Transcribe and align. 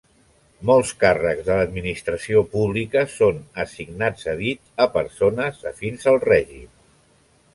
Molts 0.67 0.93
càrrecs 1.01 1.43
de 1.49 1.57
l'administració 1.59 2.41
pública 2.55 3.03
són 3.17 3.37
assignats 3.65 4.27
a 4.33 4.35
dit 4.41 4.73
a 4.85 4.87
persones 4.97 5.63
afins 5.73 6.09
al 6.13 6.21
règim. 6.27 6.65